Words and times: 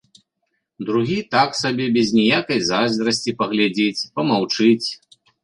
Другі 0.87 1.17
так 1.35 1.49
сабе 1.59 1.85
без 1.97 2.09
ніякай 2.19 2.59
зайздрасці 2.71 3.35
паглядзіць, 3.43 4.07
памаўчыць. 4.19 4.87